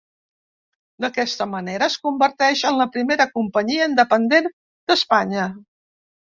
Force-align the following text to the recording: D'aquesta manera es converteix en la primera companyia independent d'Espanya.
D'aquesta 1.03 1.47
manera 1.51 1.89
es 1.93 1.99
converteix 2.07 2.65
en 2.71 2.81
la 2.81 2.89
primera 2.97 3.29
companyia 3.37 3.91
independent 3.93 4.51
d'Espanya. 4.59 5.49